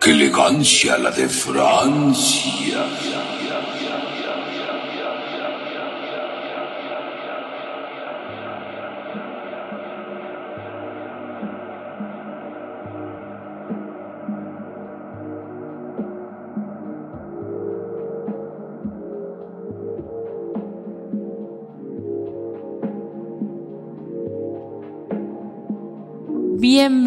[0.00, 2.86] ¡Qué elegancia la de Francia!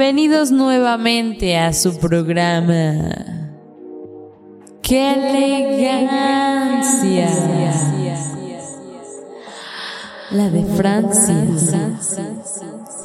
[0.04, 3.10] Bienvenidos nuevamente a su programa.
[4.82, 7.30] ¡Qué elegancia!
[10.30, 11.48] La de Francia.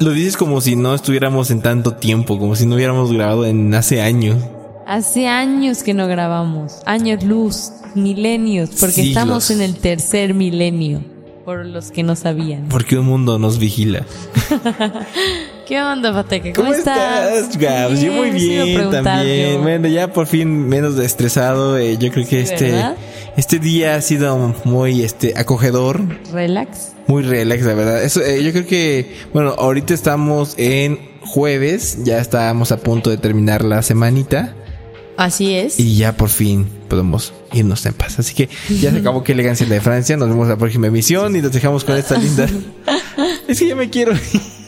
[0.01, 3.73] Lo dices como si no estuviéramos en tanto tiempo, como si no hubiéramos grabado en
[3.73, 4.43] hace años.
[4.85, 9.09] Hace años que no grabamos, años luz, milenios, porque Siglos.
[9.11, 11.01] estamos en el tercer milenio,
[11.45, 12.67] por los que no sabían.
[12.67, 14.05] Porque un mundo nos vigila.
[15.69, 16.51] ¿Qué onda, Pateca?
[16.53, 18.01] ¿Cómo, ¿Cómo estás, Gabs?
[18.01, 19.61] Yo muy Bien, bien también.
[19.61, 21.77] Bueno, ya por fin menos estresado.
[21.77, 22.95] eh, yo creo que Sí, este ¿verdad?
[23.37, 26.01] este día ha sido muy este acogedor,
[26.33, 26.93] Relax.
[27.05, 28.03] muy relax, la verdad.
[28.03, 33.17] Eso, eh, yo creo que bueno, ahorita estamos en jueves, ya estábamos a punto de
[33.17, 34.55] terminar la semanita
[35.17, 35.79] Así es.
[35.79, 38.17] y ya por fin podemos irnos en paz.
[38.17, 38.49] Así que
[38.81, 40.17] ya se acabó que elegancia la de Francia.
[40.17, 42.47] Nos vemos la próxima emisión y nos dejamos con esta linda.
[43.47, 44.13] es que ya me quiero.
[44.13, 44.58] ir.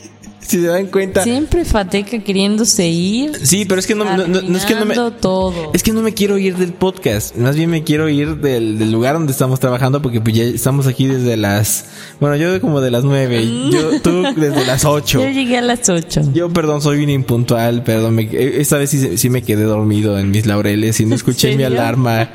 [0.42, 1.24] Si se dan cuenta.
[1.24, 3.32] Siempre Fateca queriéndose ir.
[3.46, 4.96] Sí, pero es que no, no- no- no es que no me.
[4.96, 5.72] todo.
[5.74, 7.36] Es que no me quiero ir del podcast.
[7.38, 10.88] Más bien me quiero ir del, del lugar donde estamos trabajando porque pues ya estamos
[10.88, 11.86] aquí desde las...
[12.20, 13.46] Bueno, yo como de las nueve.
[13.72, 15.22] Yo, tú desde las ocho.
[15.24, 16.22] Yo llegué a las 8.
[16.34, 18.16] Yo, perdón, soy un impuntual, perdón.
[18.16, 21.64] me- esta vez sí, sí me quedé dormido en mis laureles y no escuché mi
[21.64, 22.30] alarma.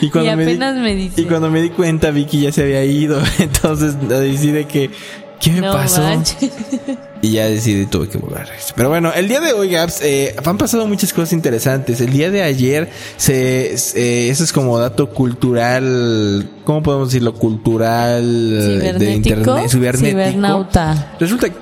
[0.00, 1.20] Y Y apenas me dice.
[1.22, 3.20] Y cuando me di cuenta, Vicky ya se había ido.
[3.38, 4.90] Entonces decidí que...
[5.40, 6.02] ¿Qué me No pasó?
[6.02, 6.50] manches.
[7.24, 8.48] Y ya decidí, tuve que volver.
[8.74, 12.00] Pero bueno, el día de hoy, Gaps, eh, han pasado muchas cosas interesantes.
[12.00, 17.34] El día de ayer, se, se- eso es como dato cultural, ¿cómo podemos decirlo?
[17.34, 20.10] Cultural eh, de internet, cibernético.
[20.18, 21.12] Cibernauta.
[21.20, 21.56] Resulta que...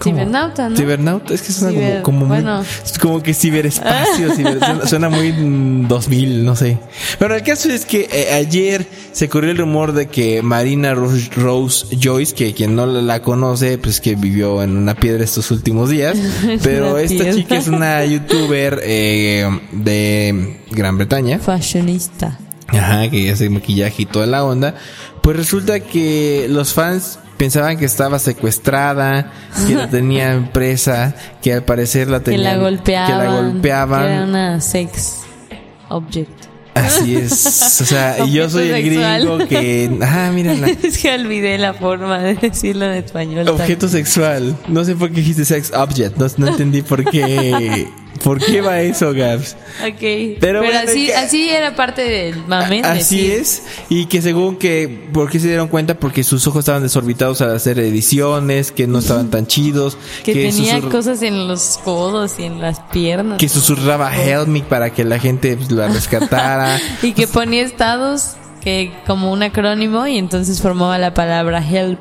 [0.00, 0.16] ¿Cómo?
[0.16, 0.76] Cibernauta, ¿no?
[0.76, 2.64] Cibernauta, es que suena Ciber- como, como, muy- bueno.
[2.84, 6.78] es como que ciberespacio, ciber- suena, suena muy mm, 2000, no sé.
[7.18, 11.30] Pero el caso es que eh, ayer se corrió el rumor de que Marina Rose,
[11.36, 15.90] Rose Joyce, que quien no la, conoce, pues que vivió en una piedra estos últimos
[15.90, 16.18] días,
[16.62, 17.34] pero esta piedra.
[17.34, 21.38] chica es una youtuber eh, de Gran Bretaña.
[21.38, 22.38] Fashionista.
[22.66, 24.74] Ajá, que hace maquillaje y toda la onda.
[25.22, 29.32] Pues resulta que los fans pensaban que estaba secuestrada,
[29.66, 32.42] que la tenían presa, que al parecer la Que tenían...
[32.44, 33.06] la golpeaban.
[33.06, 34.02] Que la golpeaban.
[34.06, 35.20] que era una sex
[35.88, 36.44] object.
[36.74, 37.80] Así es.
[37.80, 39.20] O sea, yo soy el sexual.
[39.20, 39.98] gringo que...
[40.00, 40.66] Ajá, mírala.
[40.82, 43.48] es que olvidé la forma de decirlo en español.
[43.48, 44.56] Objeto sexual.
[44.68, 46.16] No sé por qué dijiste sex object.
[46.16, 47.88] No, no entendí por qué...
[48.24, 49.54] ¿Por qué va eso, Gabs?
[49.86, 50.00] Ok.
[50.00, 52.80] Pero Pero, bueno, así, que- así era parte del mame.
[52.82, 53.62] Así es.
[53.90, 55.94] Y que según que, ¿por qué se dieron cuenta?
[55.94, 60.78] Porque sus ojos estaban desorbitados al hacer ediciones, que no estaban tan chidos, Que, tenía
[60.78, 63.38] susur- cosas en los codos y en las piernas.
[63.38, 66.80] que susurraba help me para que la gente pues, la rescatara.
[67.02, 72.00] Y que ponía estados que como un acrónimo y entonces formaba la palabra help.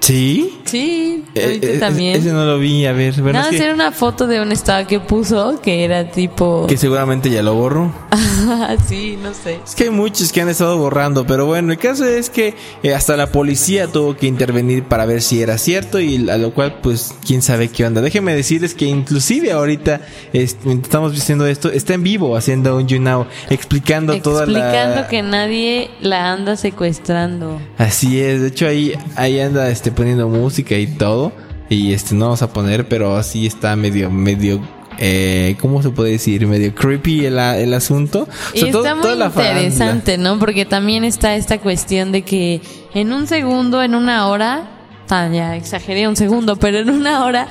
[0.00, 0.58] ¿Sí?
[0.64, 2.16] Sí, Eh, ahorita eh, también.
[2.16, 3.14] Ese no lo vi, a ver.
[3.14, 6.66] Bueno, Nada, es que, hacer una foto de un estado que puso que era tipo...
[6.66, 7.92] que seguramente ya lo borro.
[8.88, 9.60] sí, no sé.
[9.64, 12.94] Es que hay muchos que han estado borrando, pero bueno, el caso es que eh,
[12.94, 16.80] hasta la policía tuvo que intervenir para ver si era cierto y a lo cual
[16.82, 18.00] pues quién sabe qué onda.
[18.00, 20.00] Déjenme decirles que inclusive ahorita
[20.32, 25.08] estamos diciendo esto, está en vivo haciendo un You Now, explicando, toda Explicando la...
[25.08, 27.60] que nadie la anda secuestrando.
[27.76, 31.32] Así es, de hecho ahí, ahí anda este, poniendo música y todo
[31.68, 34.60] y este no vamos a poner, pero así está medio, medio...
[35.00, 36.44] Eh, ¿Cómo se puede decir?
[36.48, 38.26] Medio creepy el, el asunto.
[38.52, 40.40] O sea, todo- está muy toda la interesante, ¿no?
[40.40, 42.60] Porque también está esta cuestión de que
[42.94, 44.68] en un segundo, en una hora,
[45.06, 47.46] tan ya exageré un segundo, pero en una hora,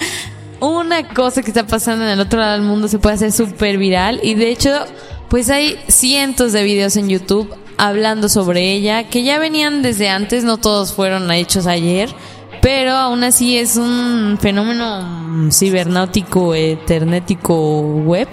[0.60, 3.78] una cosa que está pasando en el otro lado del mundo se puede hacer súper
[3.78, 4.20] viral.
[4.24, 4.72] Y de hecho,
[5.30, 10.44] pues hay cientos de videos en YouTube hablando sobre ella, que ya venían desde antes,
[10.44, 12.10] no todos fueron hechos ayer.
[12.62, 18.28] Pero aún así es un fenómeno mm, cibernáutico, eternético, web,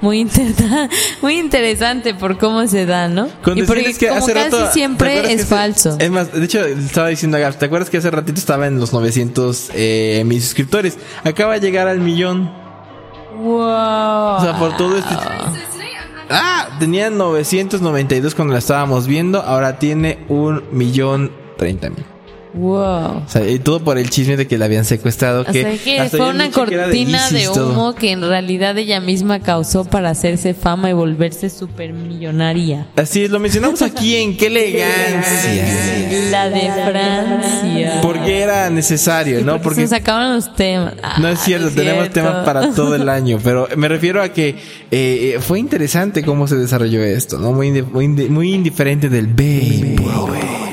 [0.00, 0.88] muy, interna-
[1.22, 3.28] muy interesante por cómo se da, ¿no?
[3.54, 5.96] Y porque que como hace casi rato- ¿te siempre es falso.
[6.00, 8.92] Es más, de hecho, estaba diciendo a ¿te acuerdas que hace ratito estaba en los
[8.92, 10.98] 900 eh, mis suscriptores?
[11.22, 12.50] Acaba de llegar al millón.
[13.36, 13.58] Wow.
[13.60, 15.14] O sea, por todo este...
[16.30, 22.04] Ah, tenía 992 cuando la estábamos viendo, ahora tiene un millón treinta mil.
[22.54, 23.24] Wow.
[23.24, 25.42] O sea, y todo por el chisme de que la habían secuestrado.
[25.42, 27.70] O que sea que hasta fue una cortina de, todo.
[27.70, 32.88] humo que en realidad ella misma causó para hacerse fama y volverse supermillonaria.
[32.96, 36.30] Así es, lo mencionamos aquí en qué elegancia.
[36.30, 38.00] La de Francia.
[38.02, 39.52] Porque era necesario, ¿no?
[39.54, 40.94] Porque Porque se nos acabaron los temas.
[41.02, 42.20] Ah, no es cierto, tenemos cierto.
[42.20, 44.56] temas para todo el año, pero me refiero a que
[44.90, 47.52] eh, fue interesante cómo se desarrolló esto, ¿no?
[47.52, 50.67] Muy, muy, muy indiferente del Vaporwave.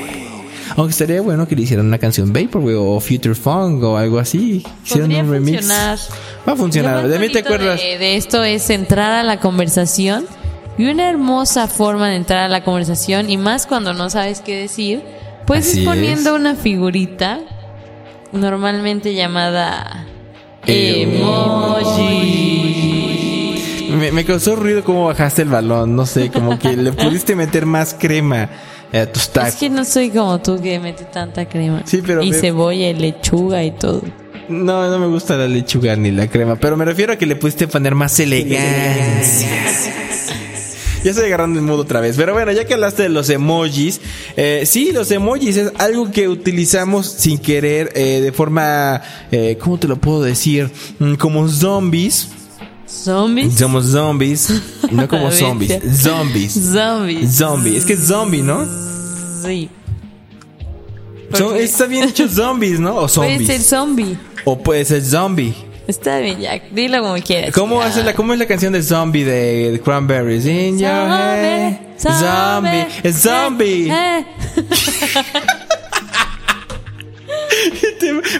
[0.76, 4.62] Aunque estaría bueno que le hicieran una canción Vaporwave o Future Funk o algo así.
[4.84, 5.58] Hicieran Podría un remix.
[5.58, 5.98] funcionar.
[6.46, 7.08] Va a funcionar.
[7.08, 7.80] ¿De mí te acuerdas?
[7.80, 10.26] De, de esto es entrar a la conversación
[10.76, 14.54] y una hermosa forma de entrar a la conversación y más cuando no sabes qué
[14.56, 15.02] decir,
[15.46, 16.40] pues Así ir poniendo es.
[16.40, 17.40] una figurita
[18.32, 20.04] normalmente llamada
[22.66, 23.88] emoji.
[23.90, 25.96] Me, me causó ruido cómo bajaste el balón.
[25.96, 28.50] No sé, como que le pudiste meter más crema
[29.04, 31.82] tus Es que no soy como tú que mete tanta crema.
[31.84, 34.02] Sí, pero y me- cebolla y lechuga y todo.
[34.48, 37.34] No, no me gusta la lechuga ni la crema, pero me refiero a que le
[37.36, 39.48] pudiste poner más elegancia.
[41.04, 42.16] Ya estoy agarrando el mood otra vez.
[42.16, 44.00] Pero bueno, ya que hablaste de los emojis,
[44.36, 49.78] eh, sí, los emojis es algo que utilizamos sin querer, eh, de forma, eh, ¿cómo
[49.78, 50.68] te lo puedo decir?
[50.98, 52.28] Mm, Como zombies.
[53.04, 53.54] ¿Zombies?
[53.58, 54.50] Somos zombies,
[54.90, 55.72] no como zombies,
[56.02, 56.52] zombies.
[56.52, 57.36] Zombies.
[57.36, 58.66] Zombie, es que es zombie, ¿no?
[59.44, 59.68] Sí.
[61.58, 62.96] Está bien dicho zombies, ¿no?
[62.96, 63.66] O Puede ser zombies.
[63.68, 64.18] zombie.
[64.44, 65.54] O puede ser zombie.
[65.86, 66.70] Está bien, Jack.
[66.72, 67.52] Dilo como quieras.
[67.54, 70.44] ¿Cómo, hace la, ¿Cómo es la canción de Zombie de, de Cranberries?
[70.44, 71.76] In your head.
[71.96, 72.86] Zombie.
[73.04, 73.88] Es zombie.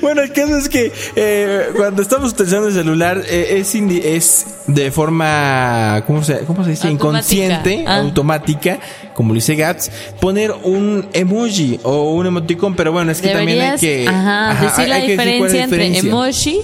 [0.07, 4.91] Bueno, el caso es que eh, cuando estamos utilizando el celular eh, es, es de
[4.93, 6.87] forma, ¿cómo se, cómo se dice?
[6.89, 7.35] Automática.
[7.35, 7.97] Inconsciente, Ah.
[7.99, 8.79] automática,
[9.15, 13.61] como lo dice Gats, poner un emoji o un emoticón, pero bueno, es que también
[13.61, 14.07] hay que...
[14.09, 16.09] ajá, ajá, decir hay- la hay diferencia entre diferencia.
[16.11, 16.61] emoji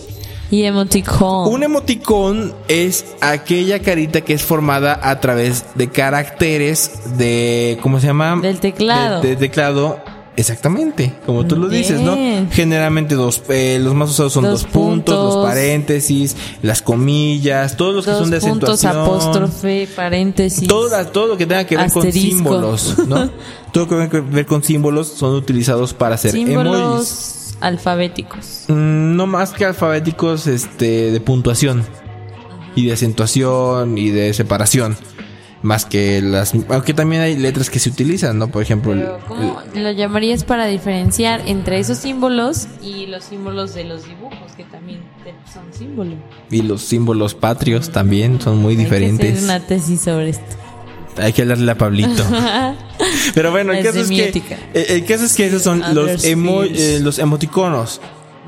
[0.50, 1.48] y emoticon.
[1.52, 8.06] Un emoticón es aquella carita que es formada a través de caracteres de, ¿cómo se
[8.08, 8.38] llama?
[8.40, 9.20] Del teclado.
[9.22, 9.98] De, de teclado.
[10.34, 12.16] Exactamente, como tú lo dices, ¿no?
[12.50, 15.34] Generalmente dos, eh, los más usados son Dos dos, puntos, puntos.
[15.34, 19.02] los paréntesis, las comillas, todos los que son de puntos, acentuación.
[19.02, 20.66] apóstrofe, paréntesis.
[20.66, 22.10] Todo, lo que tenga que ver Asterisco.
[22.10, 23.28] con símbolos, ¿no?
[23.72, 26.48] todo lo que tenga que ver con símbolos son utilizados para hacer emojis.
[26.54, 28.64] símbolos alfabéticos.
[28.68, 31.84] Mm, No más que alfabéticos este, de puntuación
[32.74, 34.96] y de acentuación y de separación.
[35.62, 36.52] Más que las.
[36.68, 38.48] Aunque también hay letras que se utilizan, ¿no?
[38.48, 43.72] Por ejemplo, el- Pero, ¿cómo lo llamarías para diferenciar entre esos símbolos y los símbolos
[43.74, 45.00] de los dibujos, que también
[45.52, 46.14] son símbolos?
[46.50, 49.32] y los símbolos patrios también son muy Hay que diferentes.
[49.34, 50.56] hacer una tesis sobre esto.
[51.18, 52.24] Hay que hablarle a Pablito.
[53.34, 54.28] Pero bueno, el Es caso es que.
[54.74, 58.00] El, el caso es que esos son los, emo- eh, los emoticonos.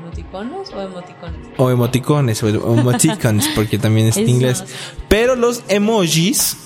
[0.03, 1.39] ¿Emoticonos o emoticones?
[1.57, 4.63] O emoticones, o emoticons, porque también es en inglés.
[5.07, 6.57] Pero los emojis,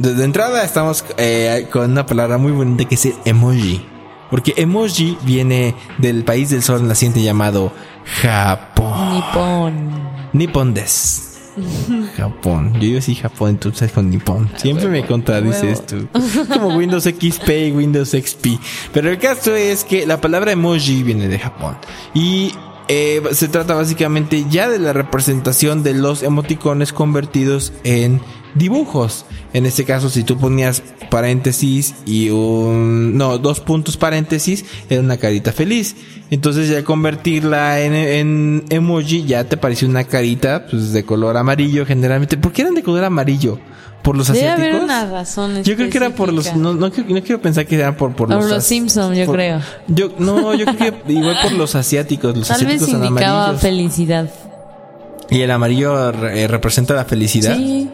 [0.00, 3.84] desde entrada estamos eh, con una palabra muy bonita que es el emoji.
[4.30, 7.70] Porque emoji viene del país del sol naciente llamado
[8.22, 9.14] Japón.
[9.14, 10.10] Nippon.
[10.32, 11.38] Nippon des.
[12.16, 12.80] Japón.
[12.80, 14.48] Yo a decir Japón, entonces con Nippon.
[14.56, 16.08] Siempre me contradices tú.
[16.48, 18.58] Como Windows XP y Windows XP.
[18.94, 21.76] Pero el caso es que la palabra emoji viene de Japón.
[22.14, 22.54] Y
[22.88, 28.22] eh, se trata básicamente ya de la representación de los emoticones convertidos en
[28.54, 29.24] dibujos.
[29.52, 33.16] En este caso, si tú ponías paréntesis y un...
[33.18, 35.96] No, dos puntos paréntesis, era una carita feliz.
[36.30, 41.84] Entonces ya convertirla en, en emoji ya te pareció una carita pues, de color amarillo
[41.86, 42.36] generalmente.
[42.36, 43.58] ¿Por qué eran de color amarillo?
[44.02, 44.70] ¿Por los Debe asiáticos?
[44.70, 46.54] haber una razón Yo creo que era por los...
[46.56, 48.44] No, no, quiero- no quiero pensar que eran por, por Por los...
[48.46, 49.60] los as- Simpson, yo por- creo.
[49.88, 52.34] Yo, no, yo creo que igual por los asiáticos.
[52.36, 53.60] Los Tal vez asiáticos son indicaba amarillos.
[53.62, 54.30] felicidad.
[55.28, 57.56] Y el amarillo eh, representa la felicidad.
[57.56, 57.90] Sí,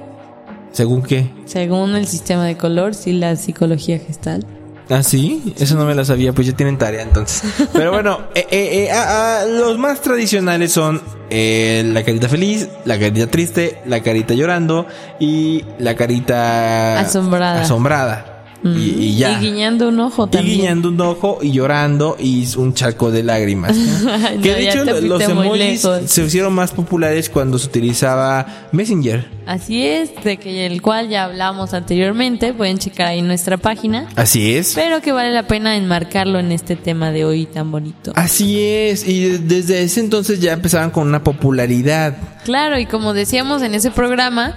[0.76, 1.30] ¿Según qué?
[1.46, 4.44] según el sistema de color, sí, la psicología gestal.
[4.90, 7.50] Ah, sí, eso no me lo sabía, pues ya tienen tarea entonces.
[7.72, 13.78] Pero bueno, eh, eh, eh, los más tradicionales son la carita feliz, la carita triste,
[13.86, 14.86] la carita llorando
[15.18, 17.62] y la carita Asombrada.
[17.62, 18.35] asombrada.
[18.74, 19.32] Y, y ya.
[19.40, 20.58] Y guiñando un ojo Y también.
[20.58, 23.76] guiñando un ojo y llorando y un charco de lágrimas.
[23.76, 24.10] ¿no?
[24.42, 29.36] Que no, de hecho los emojis se hicieron más populares cuando se utilizaba Messenger.
[29.46, 34.54] Así es, de que el cual ya hablamos anteriormente, pueden checar ahí nuestra página, Así
[34.56, 34.72] es.
[34.74, 38.12] pero que vale la pena enmarcarlo en este tema de hoy tan bonito.
[38.16, 39.06] Así es.
[39.06, 42.16] Y de- desde ese entonces ya empezaban con una popularidad.
[42.44, 44.56] Claro, y como decíamos en ese programa,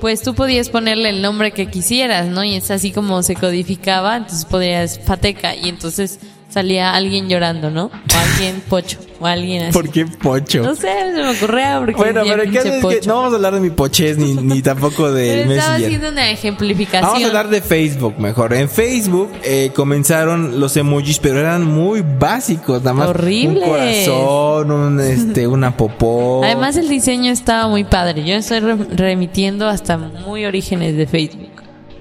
[0.00, 2.44] pues tú podías ponerle el nombre que quisieras, ¿no?
[2.44, 6.20] Y es así como se codificaba, entonces podías Fateca, y entonces
[6.58, 7.86] salía alguien llorando, ¿no?
[7.86, 7.90] O
[8.32, 9.72] alguien pocho, o alguien así.
[9.72, 10.62] ¿Por qué pocho?
[10.62, 12.82] No sé, se me ocurría porque Bueno, pero ¿qué pinche haces?
[12.82, 13.00] pocho.
[13.00, 16.08] Que no vamos a hablar de mi pochez ni, ni tampoco de Pero estaba haciendo
[16.08, 17.02] una ejemplificación.
[17.10, 18.52] Vamos a hablar de Facebook mejor.
[18.54, 23.62] En Facebook eh, comenzaron los emojis, pero eran muy básicos, nada más Horribles.
[23.62, 26.42] un corazón, un este, una popó.
[26.44, 28.24] Además el diseño estaba muy padre.
[28.24, 31.50] Yo estoy re- remitiendo hasta muy orígenes de Facebook.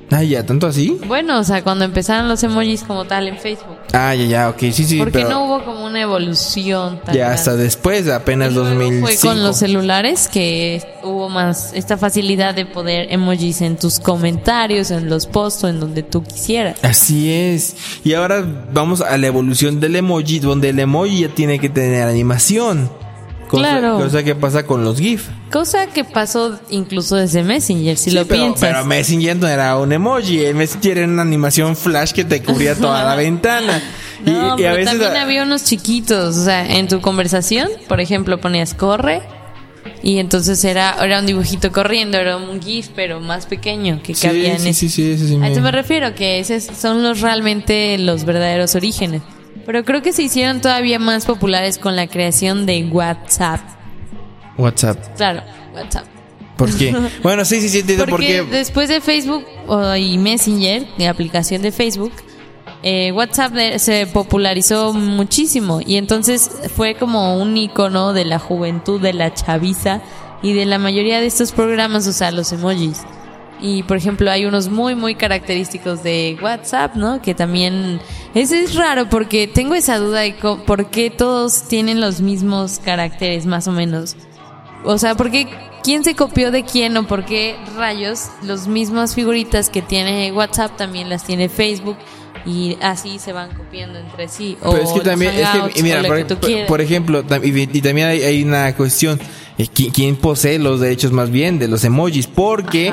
[0.10, 0.98] Ah, ya, tanto así.
[1.06, 3.76] Bueno, o sea, cuando empezaron los emojis como tal en Facebook.
[3.92, 7.26] Ah, ya, ya, ok, sí, sí, Porque pero no hubo como una evolución tan ya
[7.26, 7.36] grande.
[7.36, 9.08] hasta después, apenas Y luego 2005.
[9.08, 14.92] Fue con los celulares que hubo más esta facilidad de poder emojis en tus comentarios,
[14.92, 16.78] en los posts en donde tú quisieras.
[16.84, 17.76] Así es.
[18.04, 22.08] Y ahora vamos a la evolución del emoji, donde el emoji ya tiene que tener
[22.08, 22.90] animación.
[23.48, 23.98] Cosa, Claro.
[23.98, 25.28] Cosa que pasa con los GIF.
[25.52, 28.60] Cosa que pasó incluso desde Messenger, si Sí, lo pero, piensas.
[28.70, 30.44] pero Messenger no era un emoji.
[30.44, 33.82] El Messenger era una animación flash que te cubría toda la ventana.
[34.26, 34.92] Y- No, y, a pero veces.
[35.00, 39.22] también había unos chiquitos, o sea, en tu conversación, por ejemplo, ponías corre
[40.04, 44.28] y entonces era, era un dibujito corriendo, era un GIF, pero más pequeño que Sí,
[44.28, 44.80] cabía en sí, ese.
[44.80, 48.26] sí, sí, eso sí A me- eso me refiero, que esos son los realmente los
[48.26, 49.22] verdaderos orígenes.
[49.68, 53.60] Pero creo que se hicieron todavía más populares con la creación de WhatsApp.
[54.58, 54.98] WhatsApp.
[55.18, 55.44] Claro,
[55.76, 56.06] WhatsApp.
[56.58, 56.96] ¿Por qué?
[57.24, 58.44] bueno, sí, sí, sí, entiendo por Porque qué.
[58.44, 59.46] después de Facebook
[60.00, 62.14] y Messenger, de aplicación de Facebook,
[62.82, 69.02] eh, WhatsApp de- se popularizó muchísimo y entonces fue como un icono de la juventud,
[69.02, 70.02] de la chaviza
[70.42, 73.02] y de la mayoría de estos programas, sea, los emojis.
[73.60, 77.22] Y por ejemplo, hay unos muy, muy característicos de WhatsApp, ¿no?
[77.22, 78.00] Que también.
[78.34, 80.36] Ese es raro porque tengo esa duda de
[80.66, 84.16] por qué todos tienen los mismos caracteres, más o menos.
[84.84, 85.48] O sea, ¿por qué
[85.84, 90.76] quién se copió de quién o por qué rayos los mismas figuritas que tiene WhatsApp
[90.76, 91.98] también las tiene Facebook
[92.46, 94.58] y así se van copiando entre sí?
[94.62, 95.40] O Pero es que los también, es
[95.74, 96.08] que, mira, o lo
[96.68, 99.20] por, que ejemplo, y, y también hay, hay una cuestión,
[99.58, 102.28] ¿qui- ¿quién posee los derechos más bien de los emojis?
[102.28, 102.92] Porque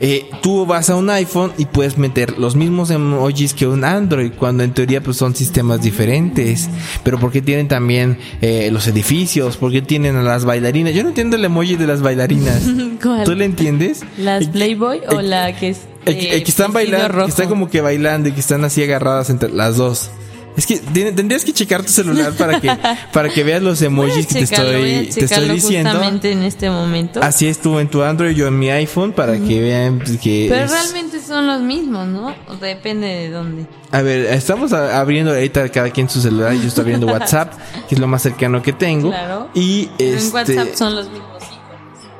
[0.00, 4.32] eh, tú vas a un iPhone y puedes meter los mismos emojis que un Android,
[4.38, 6.68] cuando en teoría pues son sistemas diferentes.
[7.04, 9.56] Pero ¿por qué tienen también eh, los edificios?
[9.56, 10.94] ¿Por qué tienen a las bailarinas?
[10.94, 12.62] Yo no entiendo el emoji de las bailarinas.
[13.02, 13.24] ¿Cuál?
[13.24, 14.02] ¿Tú le entiendes?
[14.18, 15.80] ¿Las Eh, Playboy o la que es.
[16.06, 18.64] El que, eh, que están vestido bailando, que están como que bailando y que están
[18.64, 20.10] así agarradas entre las dos.
[20.54, 22.70] Es que tendrías que checar tu celular para que
[23.10, 25.88] para que veas los emojis que te estoy te estoy diciendo.
[25.92, 27.20] justamente en este momento.
[27.22, 30.64] Así estuvo en tu Android, yo en mi iPhone para que vean pues, que Pero
[30.66, 32.34] es- realmente son los mismos, ¿no?
[32.60, 33.64] Depende de dónde.
[33.92, 36.52] A ver, estamos abriendo ahorita cada quien su celular.
[36.54, 37.54] Yo estoy abriendo WhatsApp,
[37.88, 39.08] que es lo más cercano que tengo.
[39.08, 39.48] Claro.
[39.54, 41.31] Y este, En WhatsApp son los mismos.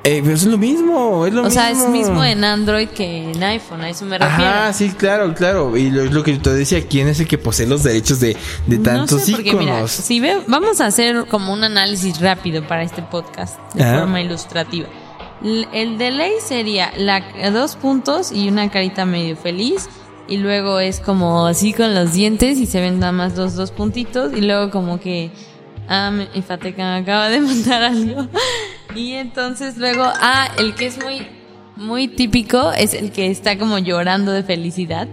[0.05, 1.61] Eh, pero es lo mismo, es lo O mismo.
[1.61, 4.51] sea, es mismo en Android que en iPhone, a eso me refiero.
[4.51, 5.77] Ajá, sí, claro, claro.
[5.77, 8.79] Y lo, lo que te decía, ¿quién es el que posee los derechos de, de
[8.79, 9.65] tantos no sé, porque iconos?
[9.67, 14.21] mira, si ve, vamos a hacer como un análisis rápido para este podcast de forma
[14.21, 14.89] ilustrativa.
[15.73, 19.89] El de ley sería la dos puntos y una carita medio feliz
[20.29, 23.73] y luego es como así con los dientes y se ven nada más los dos
[23.73, 25.33] puntitos y luego como que
[25.89, 28.29] ah, me, Ifateca me acaba de mandar algo
[28.95, 31.27] y entonces luego ah, el que es muy
[31.77, 35.09] muy típico es el que está como llorando de felicidad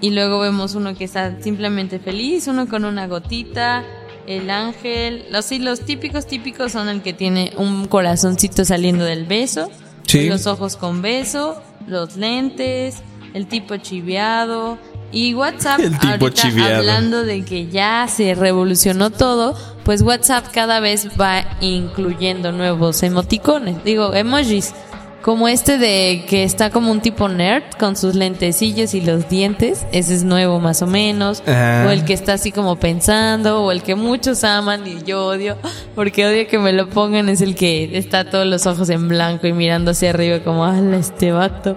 [0.00, 3.82] y luego vemos uno que está simplemente feliz, uno con una gotita,
[4.28, 5.24] el ángel.
[5.30, 9.70] Los, sí, los típicos típicos son el que tiene un corazoncito saliendo del beso,
[10.06, 10.28] Sí.
[10.28, 13.02] los ojos con beso, los lentes,
[13.34, 14.78] el tipo chiviado.
[15.10, 16.76] Y WhatsApp, El tipo ahorita chiviado.
[16.76, 19.56] hablando de que ya se revolucionó todo,
[19.88, 24.74] pues WhatsApp cada vez va incluyendo nuevos emoticones, digo, emojis.
[25.22, 29.86] Como este de que está como un tipo nerd con sus lentecillos y los dientes,
[29.90, 31.42] ese es nuevo más o menos.
[31.46, 31.86] Ah.
[31.88, 35.56] O el que está así como pensando, o el que muchos aman y yo odio,
[35.94, 39.46] porque odio que me lo pongan, es el que está todos los ojos en blanco
[39.46, 41.76] y mirando hacia arriba como, ala, este vato.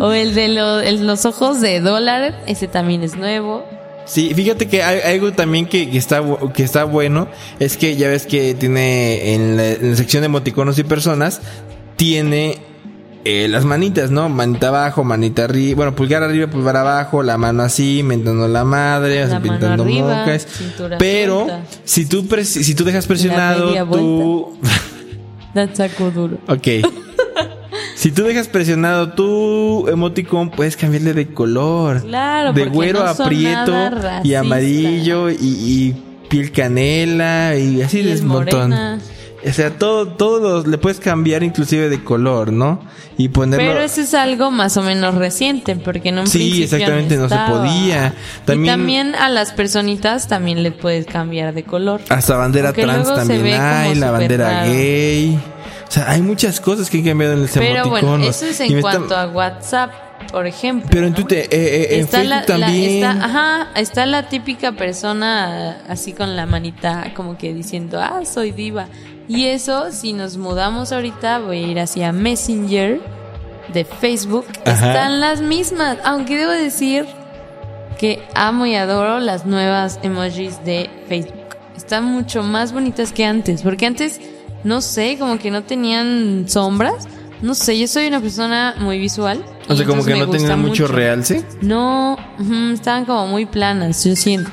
[0.00, 3.64] O el de lo- el- los ojos de dólar, ese también es nuevo.
[4.06, 6.22] Sí, fíjate que hay algo también que, que está
[6.54, 7.26] que está bueno
[7.58, 11.40] es que ya ves que tiene en la, en la sección de emoticonos y personas
[11.96, 12.58] tiene
[13.24, 14.28] eh, las manitas, ¿no?
[14.28, 19.26] Manita abajo, manita arriba, bueno, pulgar arriba, pulgar abajo, la mano así, mentando la madre,
[19.26, 20.46] La pintando arriba, mocas.
[20.98, 21.62] Pero suelta.
[21.84, 23.70] si tú pres- si tú dejas presionado
[25.74, 26.38] saco duro.
[26.48, 26.66] Ok.
[28.04, 32.02] Si tú dejas presionado tu emoticon, puedes cambiarle de color.
[32.02, 33.74] Claro, De güero no a prieto
[34.22, 35.96] y amarillo y, y
[36.28, 38.74] piel canela y así Piel es un montón.
[38.74, 42.82] O sea, todo, todo le puedes cambiar inclusive de color, ¿no?
[43.16, 43.66] Y ponerlo...
[43.66, 47.36] Pero eso es algo más o menos reciente, porque un Sí, principio exactamente, no se
[47.48, 48.12] podía.
[48.42, 52.02] Y También- a las personitas también le puedes cambiar de color.
[52.10, 54.72] Hasta bandera trans también hay, la bandera raro.
[54.72, 55.38] gay.
[55.94, 58.80] O sea, hay muchas cosas que han cambiado en el Pero bueno, eso es en
[58.80, 59.92] cuanto está- a WhatsApp,
[60.32, 60.88] por ejemplo.
[60.90, 61.16] Pero en ¿no?
[61.16, 63.04] Twitter, eh, eh, en está Facebook la, la- también.
[63.04, 68.50] está, ajá, está la típica persona así con la manita como que diciendo, ah, soy
[68.50, 68.88] diva.
[69.28, 73.00] Y eso, si nos mudamos ahorita, voy a ir hacia Messenger
[73.72, 74.46] de Facebook.
[74.66, 74.88] Ajá.
[74.88, 77.06] Están las mismas, aunque debo decir
[78.00, 81.54] que amo y adoro las nuevas emojis de Facebook.
[81.76, 84.20] Están mucho más bonitas que antes, porque antes,
[84.64, 87.06] no sé, como que no tenían sombras.
[87.42, 89.44] No sé, yo soy una persona muy visual.
[89.68, 91.44] o sea, como que no tenían mucho realce.
[91.60, 92.16] No,
[92.72, 94.50] estaban como muy planas, yo siento.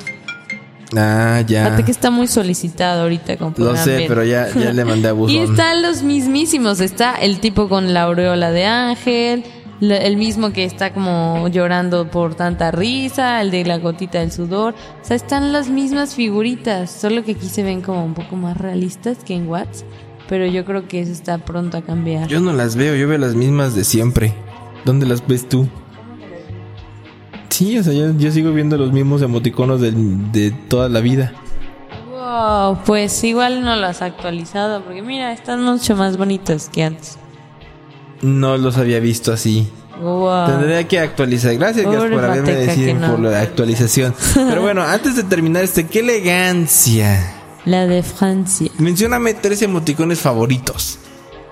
[0.94, 1.64] Ah, ya.
[1.66, 4.08] Aparte que está muy solicitado ahorita, como Lo sé, ver.
[4.08, 5.34] pero ya, ya le mandé a buzón.
[5.34, 6.80] Y están los mismísimos.
[6.80, 9.44] Está el tipo con la aureola de ángel,
[9.90, 14.74] el mismo que está como llorando por tanta risa, el de la gotita del sudor.
[15.02, 18.56] O sea, están las mismas figuritas, solo que aquí se ven como un poco más
[18.56, 19.84] realistas que en Whats.
[20.28, 22.28] Pero yo creo que eso está pronto a cambiar.
[22.28, 24.32] Yo no las veo, yo veo las mismas de siempre.
[24.84, 25.68] ¿Dónde las ves tú?
[27.48, 31.32] Sí, o sea, yo, yo sigo viendo los mismos emoticonos del- de, toda la vida.
[32.10, 37.18] Wow, pues igual no lo has actualizado, porque mira, están mucho más bonitos que antes.
[38.22, 39.68] No los había visto así.
[40.00, 40.46] Wow.
[40.46, 41.54] Tendría que actualizar.
[41.56, 43.10] Gracias, por haberme decidido no.
[43.12, 44.14] por la actualización.
[44.34, 47.34] Pero bueno, antes de terminar este, qué elegancia.
[47.64, 48.70] La de Francia.
[48.78, 50.98] Mencióname tres emoticones favoritos.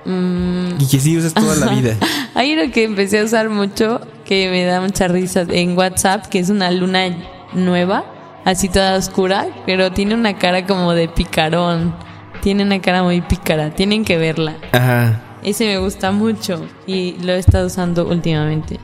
[0.04, 1.96] Mm, Y que sí usas toda la vida.
[2.34, 6.38] Hay uno que empecé a usar mucho, que me da mucha risa en WhatsApp, que
[6.40, 7.16] es una luna
[7.52, 8.04] nueva,
[8.44, 11.94] así toda oscura, pero tiene una cara como de picarón.
[12.42, 14.56] Tiene una cara muy pícara, tienen que verla.
[14.72, 15.20] Ajá.
[15.42, 18.78] Ese me gusta mucho y lo he estado usando últimamente.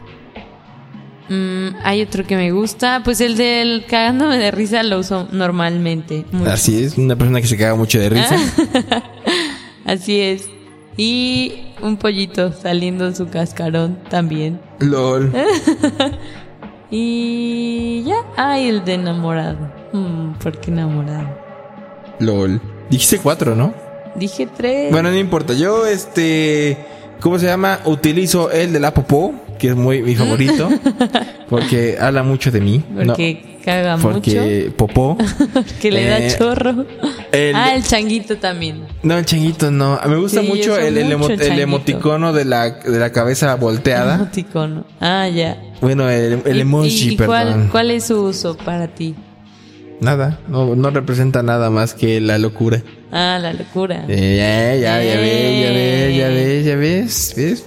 [1.28, 6.24] Mm, hay otro que me gusta, pues el del cagándome de risa lo uso normalmente.
[6.32, 6.50] mucho.
[6.50, 8.36] Así es, una persona que se caga mucho de risa.
[9.84, 10.48] Así es.
[10.96, 14.60] Y un pollito saliendo su cascarón también.
[14.80, 15.32] LOL.
[16.90, 18.16] Y ya.
[18.36, 19.58] Ay, el de enamorado.
[19.92, 21.28] Mm, ¿Por qué enamorado?
[22.20, 22.60] LOL.
[22.90, 23.74] Dijiste cuatro, ¿no?
[24.18, 24.90] Dije tres.
[24.92, 25.54] Bueno, no importa.
[25.54, 26.76] Yo, este.
[27.20, 27.80] ¿Cómo se llama?
[27.86, 30.68] Utilizo el de la popó, que es muy mi favorito.
[31.48, 32.84] porque habla mucho de mí.
[32.90, 35.14] No, porque caga porque popó.
[35.16, 35.64] mucho.
[35.80, 36.84] que le Eh, da chorro.
[37.32, 38.82] el- ah, el changuito también.
[39.02, 39.98] No, el changuito no.
[40.06, 44.16] Me gusta Sí, mucho el, el, emo- el emoticono de la, de la cabeza volteada.
[44.16, 44.84] Emoticono.
[45.00, 45.56] Ah, ya.
[45.80, 47.26] Bueno, el, el ¿Y- emoji, y perdón.
[47.28, 49.14] cuál, cuál es su uso para ti?
[50.00, 52.82] Nada, no, no representa nada más que la locura.
[53.18, 54.04] Ah, la locura.
[54.08, 57.64] Eh, ya, ya, ya ves, ya ves, ya ves, ya ves, ves.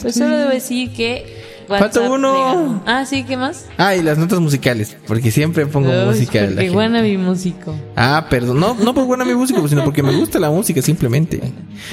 [0.00, 1.35] Pues solo debo decir que.
[1.68, 2.32] Falta WhatsApp uno.
[2.32, 2.82] le ganó.
[2.86, 3.66] Ah, sí, ¿qué más?
[3.76, 7.74] Ah, y las notas musicales, porque siempre pongo Uy, música la Porque buena mi músico.
[7.96, 8.60] Ah, perdón.
[8.60, 11.40] No, no por buena mi música, sino porque me gusta la música, simplemente.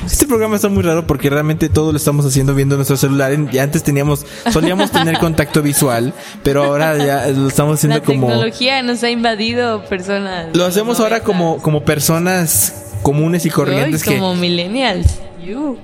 [0.05, 3.33] Este programa está muy raro porque realmente todo lo estamos haciendo viendo nuestro celular.
[3.51, 8.27] Y antes teníamos, solíamos tener contacto visual, pero ahora ya lo estamos haciendo La como.
[8.27, 10.55] tecnología nos ha invadido personas.
[10.55, 14.19] Lo hacemos ahora como, como personas comunes y corrientes Uy, que.
[14.19, 15.07] como millennials.
[15.45, 15.77] You.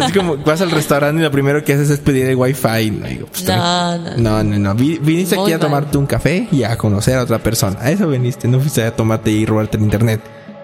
[0.00, 2.90] Así como vas al restaurante y lo primero que haces es pedir el wifi.
[2.90, 4.16] No, digo, pues, No, no.
[4.16, 4.74] no, no, no.
[4.74, 5.60] Vi- Viniste Muy aquí a mal.
[5.66, 7.78] tomarte un café y a conocer a otra persona.
[7.80, 8.48] A eso viniste.
[8.48, 10.20] No fuiste a tomarte y robarte el internet.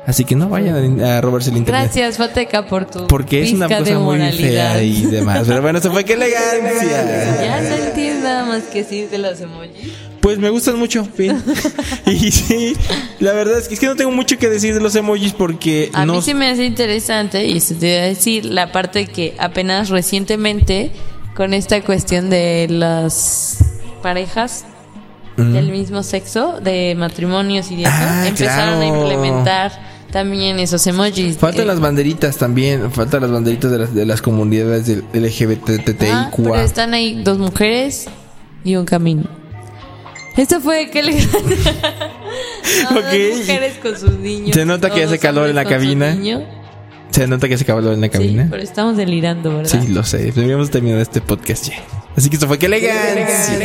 [0.09, 1.83] Así que no vayan a, robarse el internet.
[1.85, 3.07] Gracias, Fateca, por tu.
[3.09, 5.45] Porque es una cosa muy fea y demás.
[5.47, 7.39] Pero bueno, eso fue qué elegancia.
[7.43, 9.93] Ya no entiendo nada más que decir de los emojis.
[10.23, 11.05] Pues me gustan mucho.
[11.05, 11.37] fin.
[12.07, 12.75] y sí,
[13.21, 15.91] la verdad es que, es que no tengo mucho que decir de los emojis porque
[15.93, 16.15] A no.
[16.15, 19.91] mí sí me hace interesante, y eso te iba a decir, la parte que apenas
[19.91, 20.91] recientemente,
[21.37, 23.59] con esta cuestión de las
[24.03, 24.65] parejas
[25.37, 28.81] del mismo sexo, de matrimonios y de eso, Ah, empezaron claro.
[28.81, 31.37] a implementar también esos emojis.
[31.39, 32.91] Faltan Eh, las banderitas también.
[32.91, 36.63] Faltan las banderitas de las, de las comunidades del ah, pero LGBTTIQA.
[36.65, 38.07] están ahí dos mujeres
[38.65, 39.25] y un camino.
[40.37, 41.13] Esto fue que le
[42.91, 43.05] No, Ok.
[43.05, 44.55] dos mujeres con sus niños.
[44.55, 46.17] Se nota que hace calor en la cabina.
[47.11, 48.47] Se nota que se acabó en la Sí, cabina.
[48.51, 49.81] pero estamos delirando, ¿verdad?
[49.83, 50.19] Sí, lo sé.
[50.31, 51.77] Deberíamos terminar este podcast ya.
[52.19, 53.57] Así que esto fue qué elegancia.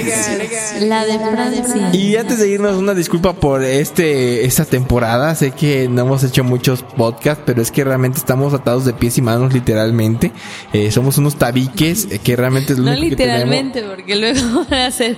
[0.81, 1.89] La de Francia.
[1.91, 5.33] Y antes de irnos, una disculpa por este esta temporada.
[5.33, 9.17] Sé que no hemos hecho muchos podcasts, pero es que realmente estamos atados de pies
[9.17, 10.31] y manos, literalmente.
[10.71, 13.45] Eh, somos unos tabiques eh, que realmente es lo No único que tenemos.
[13.49, 15.17] literalmente, porque luego van a hacer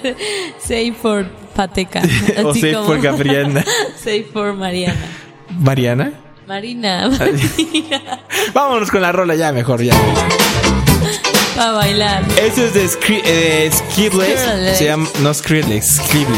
[0.60, 2.02] Save for Pateca.
[2.46, 3.66] O Así Save como- for Gabriela.
[4.02, 5.08] Save for Mariana.
[5.60, 6.14] Mariana.
[6.48, 7.10] Marina.
[8.54, 9.94] Vámonos con la rola ya, mejor ya.
[11.56, 12.24] Para bailar.
[12.38, 13.72] Eso es de Skri- eh.
[14.78, 16.00] Se llama, no Skrillex.
[16.00, 16.38] Increíble.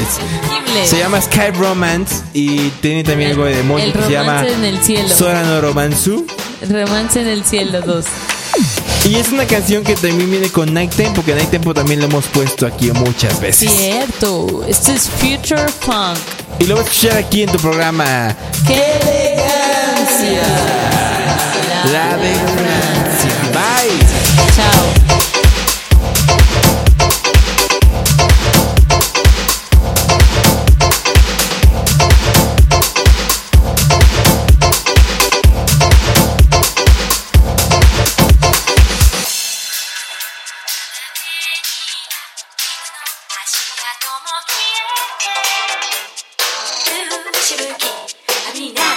[0.86, 4.54] Se llama Sky Romance y tiene también algo de demonio El que se llama romance
[4.54, 5.10] en el cielo.
[5.10, 6.26] Sorano Romansu.
[6.70, 8.06] Romance en el cielo 2.
[9.06, 12.08] Y es una canción que también viene con Night Tempo, que Night Tempo también lo
[12.08, 13.72] hemos puesto aquí muchas veces.
[13.72, 14.66] Cierto.
[14.68, 16.18] Esto es Future Funk.
[16.60, 20.42] Y lo vas a escuchar aquí en tu programa ¡Qué elegancia!
[21.94, 22.34] La de
[47.48, 47.88] しぶき
[48.50, 48.82] 浴びな。
[48.82, 48.97] が